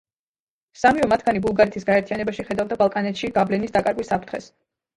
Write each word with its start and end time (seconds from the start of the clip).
სამივე 0.83 1.09
მათგანი 1.11 1.41
ბულგარეთის 1.43 1.85
გაერთიანებაში 1.91 2.47
ხედავდა 2.49 2.81
ბალკანეთში 2.83 3.33
გავლენის 3.39 3.79
დაკარგვის 3.79 4.13
საფრთხეს. 4.17 4.53